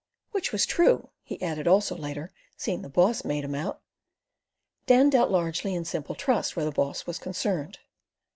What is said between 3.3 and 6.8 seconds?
'em out." Dan dealt largely in simple trust where the